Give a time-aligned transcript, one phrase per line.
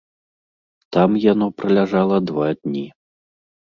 [0.95, 2.87] Там яно праляжала два дні.